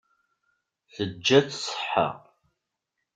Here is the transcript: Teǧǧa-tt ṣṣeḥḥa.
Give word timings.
Teǧǧa-tt 0.93 1.57
ṣṣeḥḥa. 1.63 2.09